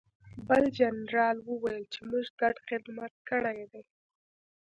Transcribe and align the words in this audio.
بل 0.47 0.63
جنرال 0.77 1.37
وویل 1.49 1.83
چې 1.93 1.99
موږ 2.09 2.25
ګډ 2.39 2.55
خدمت 2.67 3.13
کړی 3.29 3.59
دی 3.71 3.83